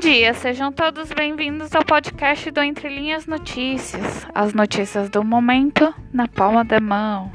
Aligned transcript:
dia, 0.00 0.32
sejam 0.32 0.72
todos 0.72 1.12
bem-vindos 1.12 1.74
ao 1.74 1.84
podcast 1.84 2.50
do 2.50 2.62
Entre 2.62 2.88
Linhas 2.88 3.26
Notícias. 3.26 4.26
As 4.34 4.54
notícias 4.54 5.10
do 5.10 5.22
momento 5.22 5.94
na 6.10 6.26
palma 6.26 6.64
da 6.64 6.80
mão. 6.80 7.30